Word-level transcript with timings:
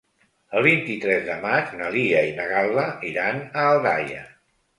El 0.59 0.63
vint-i-tres 0.67 1.21
de 1.27 1.35
maig 1.43 1.75
na 1.81 1.91
Lia 1.97 2.23
i 2.31 2.33
na 2.41 2.49
Gal·la 2.53 2.87
iran 3.11 3.45
a 3.45 3.69
Aldaia. 3.77 4.27